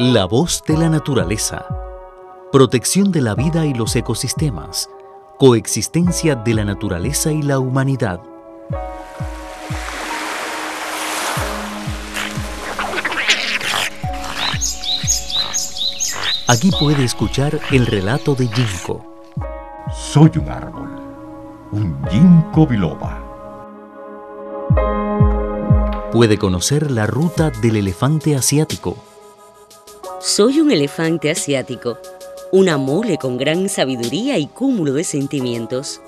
La 0.00 0.26
voz 0.26 0.62
de 0.64 0.76
la 0.76 0.88
naturaleza. 0.88 1.66
Protección 2.52 3.10
de 3.10 3.20
la 3.20 3.34
vida 3.34 3.66
y 3.66 3.74
los 3.74 3.96
ecosistemas. 3.96 4.88
Coexistencia 5.40 6.36
de 6.36 6.54
la 6.54 6.64
naturaleza 6.64 7.32
y 7.32 7.42
la 7.42 7.58
humanidad. 7.58 8.20
Aquí 16.46 16.70
puede 16.78 17.02
escuchar 17.02 17.58
el 17.72 17.84
relato 17.86 18.36
de 18.36 18.46
Ginkgo. 18.46 19.04
Soy 19.92 20.30
un 20.36 20.48
árbol, 20.48 20.90
un 21.72 22.00
ginkgo 22.08 22.68
biloba. 22.68 23.20
Puede 26.12 26.38
conocer 26.38 26.92
la 26.92 27.08
ruta 27.08 27.50
del 27.50 27.74
elefante 27.74 28.36
asiático. 28.36 29.07
Soy 30.20 30.60
un 30.60 30.72
elefante 30.72 31.30
asiático, 31.30 31.96
una 32.50 32.76
mole 32.76 33.18
con 33.18 33.38
gran 33.38 33.68
sabiduría 33.68 34.36
y 34.36 34.48
cúmulo 34.48 34.92
de 34.92 35.04
sentimientos. 35.04 36.00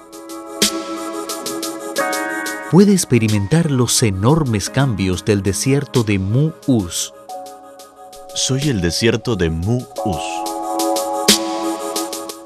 Puede 2.72 2.92
experimentar 2.92 3.70
los 3.70 4.02
enormes 4.02 4.68
cambios 4.68 5.24
del 5.24 5.44
desierto 5.44 6.02
de 6.02 6.18
Mu-Us. 6.18 7.14
Soy 8.34 8.62
el 8.68 8.80
desierto 8.80 9.36
de 9.36 9.48
Mu-Us. 9.48 10.22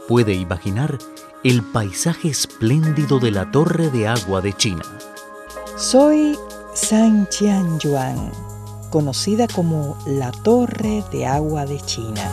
Puede 0.06 0.34
imaginar 0.34 0.98
el 1.44 1.62
paisaje 1.62 2.28
espléndido 2.28 3.18
de 3.18 3.30
la 3.30 3.50
Torre 3.50 3.88
de 3.90 4.06
Agua 4.06 4.42
de 4.42 4.52
China. 4.52 4.82
Soy 5.78 6.38
San 6.74 7.26
Yuan, 7.30 8.30
conocida 8.94 9.48
como 9.48 9.98
la 10.06 10.30
Torre 10.30 11.02
de 11.10 11.26
Agua 11.26 11.66
de 11.66 11.80
China. 11.80 12.30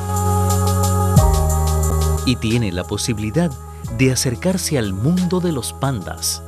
Y 2.28 2.36
tiene 2.36 2.72
la 2.72 2.84
posibilidad 2.84 3.50
de 3.98 4.12
acercarse 4.12 4.78
al 4.78 4.94
mundo 4.94 5.40
de 5.40 5.54
los 5.54 5.74
pandas. 5.74 6.44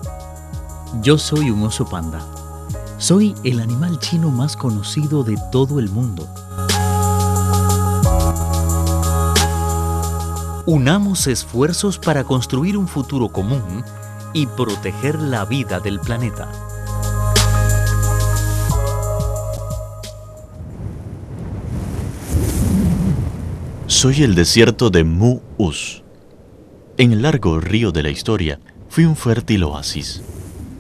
Yo 1.02 1.18
soy 1.18 1.50
un 1.50 1.64
oso 1.64 1.90
panda. 1.90 2.24
Soy 3.00 3.34
el 3.44 3.60
animal 3.60 3.98
chino 3.98 4.30
más 4.30 4.56
conocido 4.56 5.24
de 5.24 5.36
todo 5.52 5.80
el 5.80 5.90
mundo. 5.90 6.28
Unamos 10.68 11.26
esfuerzos 11.26 11.98
para 11.98 12.24
construir 12.24 12.78
un 12.78 12.88
futuro 12.88 13.30
común 13.30 13.84
y 14.32 14.46
proteger 14.46 15.20
la 15.20 15.44
vida 15.46 15.80
del 15.80 16.00
planeta. 16.00 16.52
Soy 24.04 24.22
el 24.22 24.36
desierto 24.36 24.90
de 24.90 25.06
Mu-Us. 25.06 26.04
En 26.98 27.14
el 27.14 27.22
largo 27.22 27.62
río 27.62 27.94
de 27.94 28.04
la 28.04 28.10
historia, 28.10 28.60
fui 28.90 29.06
un 29.06 29.16
fértil 29.16 29.64
oasis. 29.64 30.22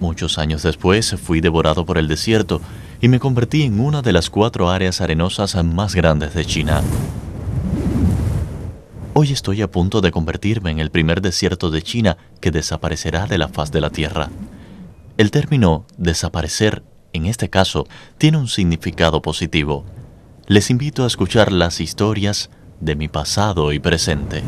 Muchos 0.01 0.37
años 0.37 0.61
después 0.61 1.15
fui 1.23 1.39
devorado 1.39 1.85
por 1.85 1.97
el 1.97 2.09
desierto 2.09 2.59
y 2.99 3.07
me 3.07 3.21
convertí 3.21 3.63
en 3.63 3.79
una 3.79 4.01
de 4.01 4.11
las 4.11 4.29
cuatro 4.29 4.69
áreas 4.69 4.99
arenosas 4.99 5.55
más 5.63 5.95
grandes 5.95 6.33
de 6.33 6.43
China. 6.43 6.81
Hoy 9.13 9.31
estoy 9.31 9.61
a 9.61 9.71
punto 9.71 10.01
de 10.01 10.11
convertirme 10.11 10.71
en 10.71 10.79
el 10.79 10.91
primer 10.91 11.21
desierto 11.21 11.71
de 11.71 11.81
China 11.81 12.17
que 12.41 12.51
desaparecerá 12.51 13.25
de 13.25 13.37
la 13.37 13.47
faz 13.47 13.71
de 13.71 13.79
la 13.79 13.89
Tierra. 13.89 14.31
El 15.15 15.31
término 15.31 15.85
desaparecer, 15.97 16.83
en 17.13 17.27
este 17.27 17.49
caso, 17.49 17.87
tiene 18.17 18.37
un 18.37 18.49
significado 18.49 19.21
positivo. 19.21 19.85
Les 20.45 20.69
invito 20.69 21.05
a 21.05 21.07
escuchar 21.07 21.53
las 21.53 21.79
historias 21.79 22.49
de 22.79 22.95
mi 22.95 23.07
pasado 23.07 23.71
y 23.71 23.79
presente. 23.79 24.43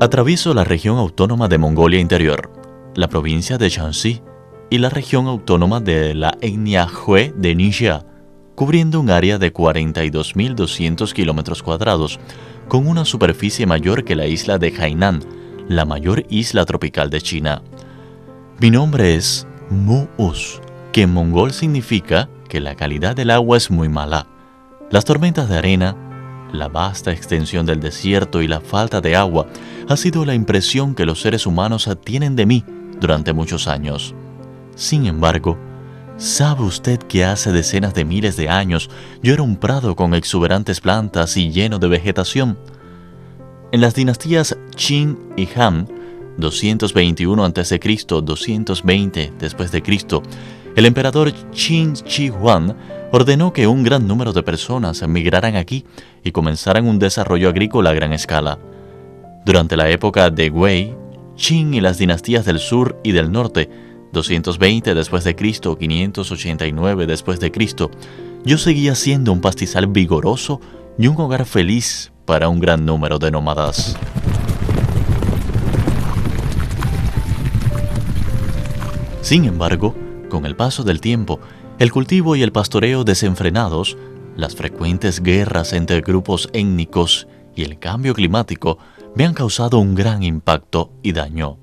Atravieso 0.00 0.52
la 0.52 0.64
región 0.64 0.98
autónoma 0.98 1.48
de 1.48 1.56
Mongolia 1.56 1.98
Interior, 1.98 2.50
la 2.94 3.08
provincia 3.08 3.56
de 3.56 3.70
Shanxi, 3.70 4.22
y 4.70 4.78
la 4.78 4.90
región 4.90 5.28
autónoma 5.28 5.80
de 5.80 6.14
la 6.14 6.36
etnia 6.40 6.86
Hui 6.86 7.32
de 7.36 7.54
Ningxia, 7.54 8.04
cubriendo 8.54 9.00
un 9.00 9.08
área 9.08 9.38
de 9.38 9.52
42.200 9.52 11.12
kilómetros 11.12 11.62
cuadrados, 11.62 12.18
con 12.68 12.86
una 12.86 13.04
superficie 13.04 13.66
mayor 13.66 14.04
que 14.04 14.16
la 14.16 14.26
isla 14.26 14.58
de 14.58 14.74
Hainan, 14.76 15.20
la 15.68 15.84
mayor 15.84 16.24
isla 16.28 16.64
tropical 16.64 17.08
de 17.08 17.20
China. 17.20 17.62
Mi 18.60 18.70
nombre 18.70 19.16
es 19.16 19.48
Mu-Us, 19.68 20.60
que 20.92 21.02
en 21.02 21.12
mongol 21.12 21.52
significa 21.52 22.28
que 22.48 22.60
la 22.60 22.76
calidad 22.76 23.16
del 23.16 23.30
agua 23.30 23.56
es 23.56 23.68
muy 23.68 23.88
mala. 23.88 24.28
Las 24.92 25.04
tormentas 25.04 25.48
de 25.48 25.58
arena, 25.58 25.96
la 26.52 26.68
vasta 26.68 27.10
extensión 27.10 27.66
del 27.66 27.80
desierto 27.80 28.42
y 28.42 28.46
la 28.46 28.60
falta 28.60 29.00
de 29.00 29.16
agua 29.16 29.48
ha 29.88 29.96
sido 29.96 30.24
la 30.24 30.34
impresión 30.34 30.94
que 30.94 31.04
los 31.04 31.20
seres 31.20 31.46
humanos 31.46 31.90
tienen 32.04 32.36
de 32.36 32.46
mí 32.46 32.64
durante 33.00 33.32
muchos 33.32 33.66
años. 33.66 34.14
Sin 34.76 35.06
embargo, 35.06 35.58
¿sabe 36.16 36.62
usted 36.62 37.00
que 37.00 37.24
hace 37.24 37.50
decenas 37.50 37.92
de 37.92 38.04
miles 38.04 38.36
de 38.36 38.50
años 38.50 38.88
yo 39.20 39.34
era 39.34 39.42
un 39.42 39.56
prado 39.56 39.96
con 39.96 40.14
exuberantes 40.14 40.80
plantas 40.80 41.36
y 41.36 41.50
lleno 41.50 41.80
de 41.80 41.88
vegetación? 41.88 42.56
En 43.72 43.80
las 43.80 43.96
dinastías 43.96 44.56
Qin 44.76 45.18
y 45.36 45.48
Han, 45.56 46.03
221 46.38 47.44
a.C., 47.44 47.80
220 48.22 49.32
después 49.38 49.72
de 49.72 49.82
Cristo, 49.82 50.22
el 50.76 50.86
emperador 50.86 51.32
Qin 51.52 51.94
Shi 51.94 52.30
Huang 52.30 52.74
ordenó 53.12 53.52
que 53.52 53.68
un 53.68 53.84
gran 53.84 54.08
número 54.08 54.32
de 54.32 54.42
personas 54.42 55.02
emigraran 55.02 55.54
aquí 55.54 55.84
y 56.24 56.32
comenzaran 56.32 56.86
un 56.86 56.98
desarrollo 56.98 57.48
agrícola 57.48 57.90
a 57.90 57.94
gran 57.94 58.12
escala. 58.12 58.58
Durante 59.46 59.76
la 59.76 59.88
época 59.88 60.30
de 60.30 60.50
Wei, 60.50 60.94
Qin 61.36 61.74
y 61.74 61.80
las 61.80 61.98
dinastías 61.98 62.44
del 62.44 62.58
sur 62.58 62.98
y 63.04 63.12
del 63.12 63.30
norte 63.30 63.70
220 64.12 64.94
después 64.94 65.22
de 65.24 65.36
Cristo, 65.36 65.76
589 65.76 67.06
después 67.06 67.38
de 67.38 67.52
Cristo, 67.52 67.90
yo 68.44 68.58
seguía 68.58 68.94
siendo 68.94 69.32
un 69.32 69.40
pastizal 69.40 69.86
vigoroso 69.86 70.60
y 70.98 71.06
un 71.06 71.20
hogar 71.20 71.44
feliz 71.44 72.12
para 72.24 72.48
un 72.48 72.58
gran 72.58 72.84
número 72.86 73.18
de 73.18 73.30
nómadas. 73.30 73.96
Sin 79.24 79.46
embargo, 79.46 79.94
con 80.28 80.44
el 80.44 80.54
paso 80.54 80.82
del 80.82 81.00
tiempo, 81.00 81.40
el 81.78 81.90
cultivo 81.90 82.36
y 82.36 82.42
el 82.42 82.52
pastoreo 82.52 83.04
desenfrenados, 83.04 83.96
las 84.36 84.54
frecuentes 84.54 85.22
guerras 85.22 85.72
entre 85.72 86.02
grupos 86.02 86.50
étnicos 86.52 87.26
y 87.56 87.62
el 87.62 87.78
cambio 87.78 88.12
climático 88.12 88.76
me 89.14 89.24
han 89.24 89.32
causado 89.32 89.78
un 89.78 89.94
gran 89.94 90.22
impacto 90.22 90.92
y 91.02 91.12
daño. 91.12 91.56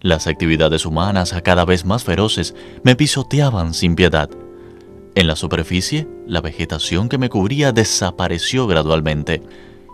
Las 0.00 0.26
actividades 0.26 0.86
humanas, 0.86 1.34
cada 1.44 1.66
vez 1.66 1.84
más 1.84 2.04
feroces, 2.04 2.54
me 2.84 2.96
pisoteaban 2.96 3.74
sin 3.74 3.96
piedad. 3.96 4.30
En 5.14 5.26
la 5.26 5.36
superficie, 5.36 6.08
la 6.26 6.40
vegetación 6.40 7.10
que 7.10 7.18
me 7.18 7.28
cubría 7.28 7.72
desapareció 7.72 8.66
gradualmente, 8.66 9.42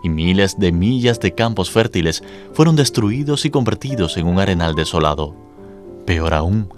y 0.01 0.07
miles 0.07 0.57
de 0.57 0.71
millas 0.71 1.19
de 1.19 1.35
campos 1.35 1.71
fértiles 1.71 2.23
fueron 2.53 2.77
destruidos 2.77 3.43
y 3.43 3.49
convertidos 3.49 4.15
en 4.15 4.27
un 4.27 4.39
arenal 4.39 4.75
desolado. 4.75 5.35
Peor 6.05 6.33
aún, 6.33 6.69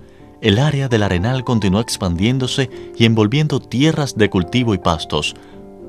el 0.44 0.60
área 0.60 0.90
del 0.90 1.04
arenal 1.04 1.46
continuó 1.46 1.80
expandiéndose 1.80 2.70
y 2.98 3.06
envolviendo 3.06 3.62
tierras 3.62 4.18
de 4.18 4.30
cultivo 4.30 4.74
y 4.74 4.78
pastos. 4.78 5.36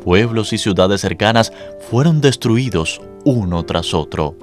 Pueblos 0.05 0.53
y 0.53 0.59
ciudades 0.59 1.01
cercanas 1.01 1.53
fueron 1.91 2.21
destruidos 2.21 3.01
uno 3.25 3.65
tras 3.65 3.95
otro. 3.95 4.37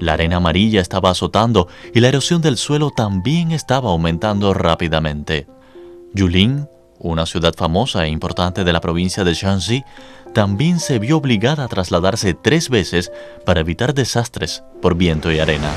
La 0.00 0.14
arena 0.14 0.38
amarilla 0.38 0.80
estaba 0.80 1.10
azotando 1.10 1.68
y 1.94 2.00
la 2.00 2.08
erosión 2.08 2.42
del 2.42 2.56
suelo 2.56 2.90
también 2.90 3.52
estaba 3.52 3.90
aumentando 3.90 4.52
rápidamente. 4.52 5.46
Yulin, 6.12 6.66
una 6.98 7.24
ciudad 7.24 7.54
famosa 7.54 8.04
e 8.04 8.08
importante 8.08 8.64
de 8.64 8.72
la 8.72 8.80
provincia 8.80 9.22
de 9.22 9.34
Shanxi, 9.34 9.84
también 10.34 10.80
se 10.80 10.98
vio 10.98 11.18
obligada 11.18 11.62
a 11.62 11.68
trasladarse 11.68 12.34
tres 12.34 12.68
veces 12.68 13.12
para 13.44 13.60
evitar 13.60 13.94
desastres 13.94 14.64
por 14.82 14.96
viento 14.96 15.30
y 15.30 15.38
arena. 15.38 15.70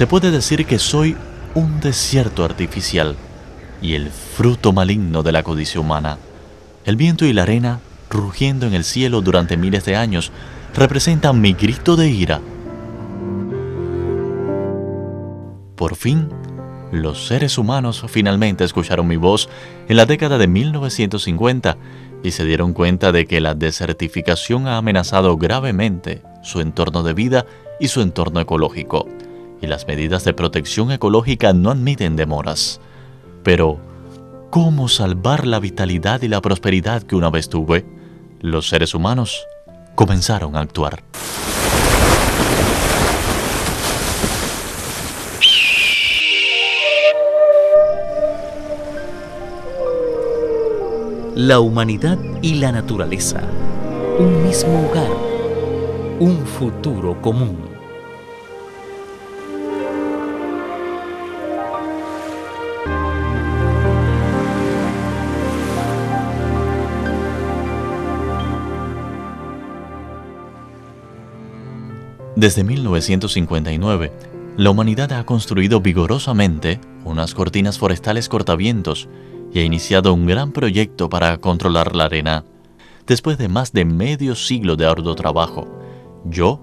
Se 0.00 0.06
puede 0.06 0.30
decir 0.30 0.64
que 0.64 0.78
soy 0.78 1.14
un 1.54 1.78
desierto 1.78 2.42
artificial 2.42 3.16
y 3.82 3.92
el 3.92 4.08
fruto 4.08 4.72
maligno 4.72 5.22
de 5.22 5.30
la 5.30 5.42
codicia 5.42 5.78
humana. 5.78 6.16
El 6.86 6.96
viento 6.96 7.26
y 7.26 7.34
la 7.34 7.42
arena 7.42 7.80
rugiendo 8.08 8.66
en 8.66 8.72
el 8.72 8.84
cielo 8.84 9.20
durante 9.20 9.58
miles 9.58 9.84
de 9.84 9.96
años, 9.96 10.32
representan 10.74 11.42
mi 11.42 11.52
grito 11.52 11.96
de 11.96 12.08
ira. 12.08 12.40
Por 15.76 15.96
fin, 15.96 16.30
los 16.92 17.26
seres 17.26 17.58
humanos 17.58 18.02
finalmente 18.08 18.64
escucharon 18.64 19.06
mi 19.06 19.16
voz 19.16 19.50
en 19.86 19.98
la 19.98 20.06
década 20.06 20.38
de 20.38 20.48
1950 20.48 21.76
y 22.22 22.30
se 22.30 22.46
dieron 22.46 22.72
cuenta 22.72 23.12
de 23.12 23.26
que 23.26 23.42
la 23.42 23.54
desertificación 23.54 24.66
ha 24.66 24.78
amenazado 24.78 25.36
gravemente 25.36 26.22
su 26.42 26.62
entorno 26.62 27.02
de 27.02 27.12
vida 27.12 27.44
y 27.78 27.88
su 27.88 28.00
entorno 28.00 28.40
ecológico, 28.40 29.06
y 29.60 29.66
las 29.66 29.86
medidas 29.86 30.24
de 30.24 30.32
protección 30.32 30.90
ecológica 30.90 31.52
no 31.52 31.70
admiten 31.70 32.16
demoras. 32.16 32.80
Pero, 33.42 33.78
¿cómo 34.50 34.88
salvar 34.88 35.46
la 35.46 35.60
vitalidad 35.60 36.22
y 36.22 36.28
la 36.28 36.40
prosperidad 36.40 37.02
que 37.02 37.16
una 37.16 37.30
vez 37.30 37.48
tuve? 37.48 37.86
Los 38.40 38.68
seres 38.68 38.94
humanos 38.94 39.46
comenzaron 39.94 40.56
a 40.56 40.60
actuar. 40.60 41.02
La 51.36 51.60
humanidad 51.60 52.18
y 52.42 52.56
la 52.56 52.70
naturaleza. 52.70 53.40
Un 54.18 54.42
mismo 54.46 54.86
hogar. 54.86 55.10
Un 56.18 56.44
futuro 56.44 57.22
común. 57.22 57.69
Desde 72.40 72.64
1959, 72.64 74.12
la 74.56 74.70
humanidad 74.70 75.12
ha 75.12 75.26
construido 75.26 75.82
vigorosamente 75.82 76.80
unas 77.04 77.34
cortinas 77.34 77.78
forestales 77.78 78.30
cortavientos 78.30 79.10
y 79.52 79.58
ha 79.58 79.62
iniciado 79.62 80.14
un 80.14 80.26
gran 80.26 80.50
proyecto 80.50 81.10
para 81.10 81.36
controlar 81.36 81.94
la 81.94 82.04
arena. 82.04 82.46
Después 83.06 83.36
de 83.36 83.50
más 83.50 83.74
de 83.74 83.84
medio 83.84 84.34
siglo 84.34 84.76
de 84.76 84.86
arduo 84.86 85.14
trabajo, 85.16 85.68
yo, 86.24 86.62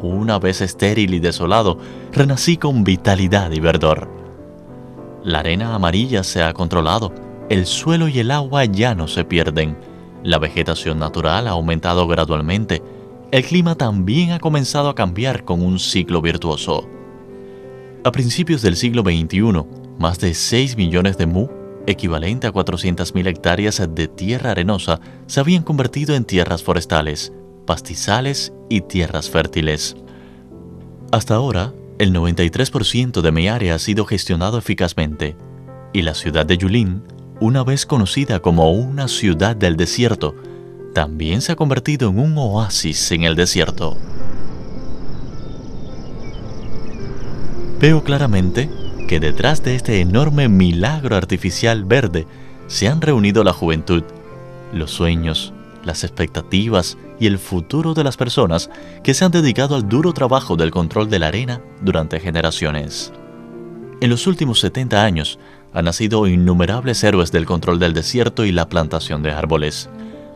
una 0.00 0.38
vez 0.38 0.62
estéril 0.62 1.12
y 1.12 1.20
desolado, 1.20 1.76
renací 2.10 2.56
con 2.56 2.82
vitalidad 2.82 3.50
y 3.50 3.60
verdor. 3.60 4.08
La 5.22 5.40
arena 5.40 5.74
amarilla 5.74 6.24
se 6.24 6.42
ha 6.42 6.54
controlado, 6.54 7.12
el 7.50 7.66
suelo 7.66 8.08
y 8.08 8.18
el 8.20 8.30
agua 8.30 8.64
ya 8.64 8.94
no 8.94 9.06
se 9.08 9.26
pierden, 9.26 9.76
la 10.22 10.38
vegetación 10.38 10.98
natural 10.98 11.48
ha 11.48 11.50
aumentado 11.50 12.08
gradualmente, 12.08 12.82
el 13.30 13.44
clima 13.44 13.74
también 13.74 14.32
ha 14.32 14.38
comenzado 14.38 14.88
a 14.88 14.94
cambiar 14.94 15.44
con 15.44 15.62
un 15.62 15.78
ciclo 15.78 16.22
virtuoso. 16.22 16.88
A 18.04 18.10
principios 18.10 18.62
del 18.62 18.76
siglo 18.76 19.02
XXI, 19.02 19.64
más 19.98 20.18
de 20.18 20.32
6 20.32 20.76
millones 20.76 21.18
de 21.18 21.26
mu 21.26 21.48
equivalente 21.86 22.46
a 22.46 22.52
400.000 22.52 23.26
hectáreas 23.26 23.82
de 23.94 24.08
tierra 24.08 24.52
arenosa, 24.52 25.00
se 25.26 25.40
habían 25.40 25.62
convertido 25.62 26.14
en 26.14 26.24
tierras 26.24 26.62
forestales, 26.62 27.32
pastizales 27.66 28.52
y 28.70 28.82
tierras 28.82 29.28
fértiles. 29.28 29.96
Hasta 31.10 31.34
ahora, 31.34 31.72
el 31.98 32.12
93% 32.12 33.20
de 33.20 33.32
mi 33.32 33.48
área 33.48 33.74
ha 33.74 33.78
sido 33.78 34.04
gestionado 34.04 34.58
eficazmente, 34.58 35.36
y 35.92 36.02
la 36.02 36.14
ciudad 36.14 36.46
de 36.46 36.58
Yulin, 36.58 37.02
una 37.40 37.64
vez 37.64 37.86
conocida 37.86 38.40
como 38.40 38.70
una 38.70 39.08
ciudad 39.08 39.56
del 39.56 39.76
desierto, 39.76 40.34
también 40.94 41.40
se 41.40 41.52
ha 41.52 41.56
convertido 41.56 42.10
en 42.10 42.18
un 42.18 42.36
oasis 42.36 43.12
en 43.12 43.24
el 43.24 43.36
desierto. 43.36 43.96
Veo 47.80 48.02
claramente 48.02 48.68
que 49.06 49.20
detrás 49.20 49.62
de 49.62 49.76
este 49.76 50.00
enorme 50.00 50.48
milagro 50.48 51.16
artificial 51.16 51.84
verde 51.84 52.26
se 52.66 52.88
han 52.88 53.00
reunido 53.00 53.44
la 53.44 53.52
juventud, 53.52 54.02
los 54.72 54.90
sueños, 54.90 55.52
las 55.84 56.04
expectativas 56.04 56.98
y 57.18 57.26
el 57.26 57.38
futuro 57.38 57.94
de 57.94 58.04
las 58.04 58.16
personas 58.16 58.70
que 59.02 59.14
se 59.14 59.24
han 59.24 59.30
dedicado 59.30 59.76
al 59.76 59.88
duro 59.88 60.12
trabajo 60.12 60.56
del 60.56 60.70
control 60.70 61.08
de 61.08 61.18
la 61.18 61.28
arena 61.28 61.60
durante 61.80 62.20
generaciones. 62.20 63.12
En 64.00 64.10
los 64.10 64.26
últimos 64.26 64.60
70 64.60 65.02
años 65.02 65.38
han 65.72 65.86
nacido 65.86 66.26
innumerables 66.26 67.02
héroes 67.02 67.32
del 67.32 67.46
control 67.46 67.78
del 67.78 67.94
desierto 67.94 68.44
y 68.44 68.52
la 68.52 68.68
plantación 68.68 69.22
de 69.22 69.32
árboles. 69.32 69.88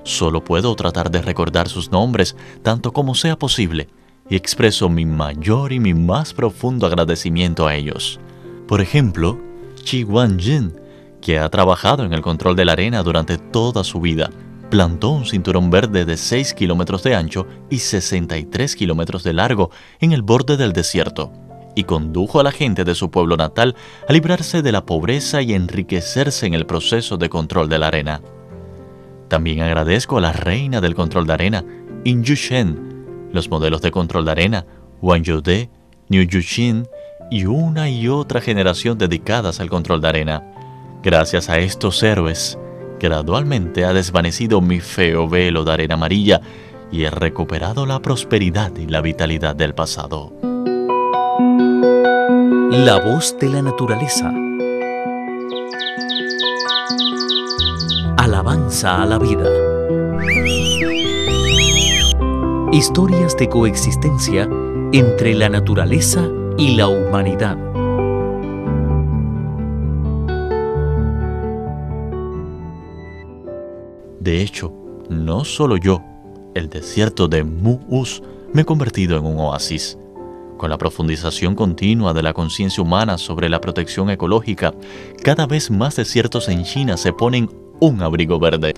Solo 0.04 0.43
puedo 0.43 0.75
tratar 0.75 1.10
de 1.10 1.22
recordar 1.22 1.69
sus 1.69 1.90
nombres 1.90 2.37
tanto 2.62 2.93
como 2.93 3.14
sea 3.14 3.38
posible 3.38 3.88
y 4.28 4.37
expreso 4.37 4.88
mi 4.88 5.06
mayor 5.06 5.72
y 5.72 5.81
mi 5.81 5.94
más 5.94 6.32
profundo 6.34 6.87
agradecimiento 6.87 7.66
a 7.66 7.75
ellos. 7.75 8.19
Por 8.66 8.81
ejemplo, 8.81 9.38
Chi 9.84 10.04
Wan-jin, 10.04 10.75
que 11.20 11.38
ha 11.38 11.49
trabajado 11.49 12.04
en 12.04 12.12
el 12.12 12.22
control 12.22 12.56
de 12.56 12.64
la 12.64 12.72
arena 12.72 13.02
durante 13.02 13.38
toda 13.38 13.84
su 13.84 14.00
vida, 14.00 14.31
plantó 14.70 15.10
un 15.10 15.26
cinturón 15.26 15.70
verde 15.70 16.05
de 16.05 16.16
6 16.16 16.55
kilómetros 16.55 17.02
de 17.02 17.14
ancho 17.14 17.46
y 17.69 17.78
63 17.78 18.75
kilómetros 18.75 19.22
de 19.22 19.34
largo 19.34 19.70
en 20.00 20.12
el 20.12 20.22
borde 20.22 20.56
del 20.56 20.72
desierto 20.72 21.31
y 21.75 21.84
condujo 21.84 22.40
a 22.40 22.43
la 22.43 22.52
gente 22.52 22.84
de 22.84 22.94
su 22.94 23.10
pueblo 23.10 23.37
natal 23.37 23.76
a 24.08 24.12
librarse 24.12 24.62
de 24.62 24.72
la 24.72 24.84
pobreza 24.84 25.43
y 25.43 25.52
enriquecerse 25.52 26.46
en 26.46 26.55
el 26.55 26.66
proceso 26.66 27.16
de 27.16 27.28
control 27.28 27.69
de 27.69 27.78
la 27.78 27.88
arena. 27.88 28.20
También 29.32 29.62
agradezco 29.62 30.19
a 30.19 30.20
la 30.20 30.32
reina 30.34 30.82
del 30.82 30.94
control 30.94 31.26
de 31.26 31.32
arena, 31.32 31.64
In 32.05 32.20
Shen, 32.20 33.31
los 33.32 33.49
modelos 33.49 33.81
de 33.81 33.90
control 33.90 34.26
de 34.26 34.31
arena, 34.31 34.67
Wang 35.00 35.23
Youde, 35.23 35.70
Niu 36.11 36.25
Yushin 36.25 36.87
y 37.31 37.46
una 37.46 37.88
y 37.88 38.08
otra 38.08 38.43
generación 38.43 38.99
dedicadas 38.99 39.58
al 39.58 39.70
control 39.70 40.02
de 40.02 40.08
arena. 40.08 40.43
Gracias 41.02 41.49
a 41.49 41.58
estos 41.61 42.02
héroes, 42.02 42.58
gradualmente 43.00 43.87
ha 43.87 43.94
desvanecido 43.94 44.61
mi 44.61 44.81
feo 44.81 45.26
velo 45.26 45.64
de 45.64 45.73
arena 45.73 45.94
amarilla 45.94 46.43
y 46.90 47.05
he 47.05 47.11
recuperado 47.11 47.87
la 47.87 48.00
prosperidad 48.00 48.76
y 48.76 48.87
la 48.87 49.00
vitalidad 49.00 49.56
del 49.56 49.75
pasado. 49.75 50.31
La 52.70 53.00
voz 53.00 53.34
de 53.40 53.49
la 53.49 53.62
naturaleza. 53.62 54.31
A 58.80 59.04
la 59.04 59.19
vida. 59.19 59.48
Historias 62.72 63.36
de 63.36 63.48
coexistencia 63.48 64.48
entre 64.92 65.34
la 65.34 65.50
naturaleza 65.50 66.26
y 66.56 66.74
la 66.74 66.88
humanidad. 66.88 67.56
De 74.19 74.40
hecho, 74.40 74.72
no 75.10 75.44
solo 75.44 75.76
yo, 75.76 76.02
el 76.54 76.69
desierto 76.69 77.28
de 77.28 77.44
Mu'us 77.44 78.22
me 78.52 78.62
he 78.62 78.64
convertido 78.64 79.19
en 79.19 79.26
un 79.26 79.38
oasis. 79.38 79.98
Con 80.56 80.70
la 80.70 80.79
profundización 80.79 81.55
continua 81.55 82.14
de 82.14 82.22
la 82.22 82.32
conciencia 82.32 82.82
humana 82.82 83.19
sobre 83.19 83.48
la 83.48 83.60
protección 83.60 84.08
ecológica, 84.10 84.74
cada 85.22 85.46
vez 85.46 85.70
más 85.70 85.94
desiertos 85.94 86.48
en 86.48 86.64
China 86.64 86.96
se 86.96 87.12
ponen 87.12 87.61
un 87.82 88.01
abrigo 88.01 88.39
verde. 88.39 88.74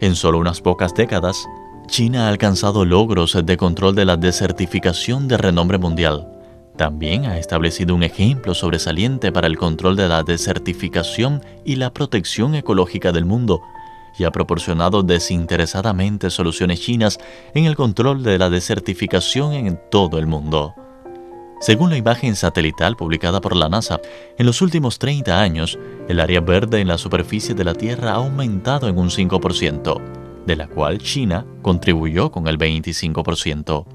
En 0.00 0.16
solo 0.16 0.38
unas 0.38 0.60
pocas 0.60 0.94
décadas, 0.94 1.46
China 1.86 2.26
ha 2.26 2.28
alcanzado 2.28 2.84
logros 2.84 3.38
de 3.44 3.56
control 3.56 3.94
de 3.94 4.04
la 4.04 4.16
desertificación 4.16 5.28
de 5.28 5.36
renombre 5.36 5.78
mundial. 5.78 6.28
También 6.76 7.26
ha 7.26 7.38
establecido 7.38 7.94
un 7.94 8.02
ejemplo 8.02 8.54
sobresaliente 8.54 9.30
para 9.30 9.46
el 9.46 9.56
control 9.56 9.94
de 9.94 10.08
la 10.08 10.24
desertificación 10.24 11.40
y 11.64 11.76
la 11.76 11.92
protección 11.92 12.56
ecológica 12.56 13.12
del 13.12 13.26
mundo 13.26 13.62
y 14.18 14.24
ha 14.24 14.32
proporcionado 14.32 15.04
desinteresadamente 15.04 16.28
soluciones 16.28 16.80
chinas 16.80 17.20
en 17.54 17.66
el 17.66 17.76
control 17.76 18.24
de 18.24 18.38
la 18.38 18.50
desertificación 18.50 19.52
en 19.52 19.80
todo 19.88 20.18
el 20.18 20.26
mundo. 20.26 20.74
Según 21.62 21.90
la 21.90 21.96
imagen 21.96 22.34
satelital 22.34 22.96
publicada 22.96 23.40
por 23.40 23.54
la 23.54 23.68
NASA, 23.68 24.00
en 24.36 24.46
los 24.46 24.62
últimos 24.62 24.98
30 24.98 25.40
años, 25.40 25.78
el 26.08 26.18
área 26.18 26.40
verde 26.40 26.80
en 26.80 26.88
la 26.88 26.98
superficie 26.98 27.54
de 27.54 27.62
la 27.62 27.74
Tierra 27.74 28.10
ha 28.10 28.16
aumentado 28.16 28.88
en 28.88 28.98
un 28.98 29.10
5%, 29.10 30.00
de 30.44 30.56
la 30.56 30.66
cual 30.66 30.98
China 30.98 31.46
contribuyó 31.62 32.32
con 32.32 32.48
el 32.48 32.58
25%. 32.58 33.86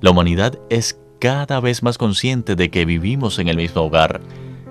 La 0.00 0.10
humanidad 0.12 0.60
es 0.70 1.00
cada 1.18 1.58
vez 1.58 1.82
más 1.82 1.98
consciente 1.98 2.54
de 2.54 2.70
que 2.70 2.84
vivimos 2.84 3.40
en 3.40 3.48
el 3.48 3.56
mismo 3.56 3.82
hogar, 3.82 4.20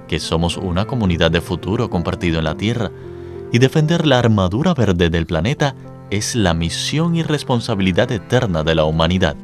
que 0.08 0.22
somos 0.22 0.55
una 0.55 0.86
comunidad 0.86 1.31
de 1.31 1.41
futuro 1.41 1.89
compartido 1.89 2.39
en 2.39 2.46
la 2.46 2.55
Tierra, 2.55 2.89
y 3.51 3.60
defender 3.60 4.08
la 4.08 4.17
armadura 4.17 4.74
verde 4.74 5.10
del 5.10 5.25
planeta 5.25 5.75
es 6.10 6.36
la 6.36 6.53
misión 6.53 7.17
y 7.17 7.22
responsabilidad 7.24 8.10
eterna 8.13 8.63
de 8.63 8.75
la 8.75 8.86
humanidad. 8.86 9.36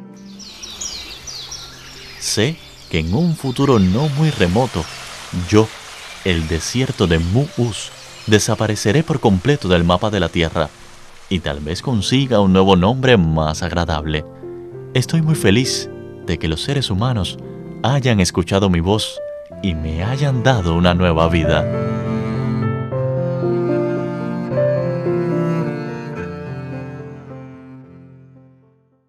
Sé 2.18 2.56
que 2.90 3.00
en 3.00 3.14
un 3.14 3.36
futuro 3.36 3.78
no 3.78 4.08
muy 4.10 4.30
remoto, 4.30 4.84
yo, 5.48 5.68
el 6.24 6.48
desierto 6.48 7.06
de 7.06 7.18
Mu'us, 7.18 7.90
desapareceré 8.26 9.02
por 9.02 9.20
completo 9.20 9.68
del 9.68 9.84
mapa 9.84 10.10
de 10.10 10.20
la 10.20 10.28
Tierra 10.28 10.68
y 11.28 11.40
tal 11.40 11.60
vez 11.60 11.82
consiga 11.82 12.40
un 12.40 12.52
nuevo 12.52 12.76
nombre 12.76 13.16
más 13.16 13.62
agradable. 13.62 14.24
Estoy 14.94 15.22
muy 15.22 15.34
feliz 15.34 15.90
de 16.26 16.38
que 16.38 16.48
los 16.48 16.62
seres 16.62 16.90
humanos 16.90 17.38
hayan 17.82 18.20
escuchado 18.20 18.70
mi 18.70 18.80
voz 18.80 19.20
y 19.62 19.74
me 19.74 20.02
hayan 20.04 20.42
dado 20.42 20.74
una 20.74 20.94
nueva 20.94 21.28
vida. 21.28 21.64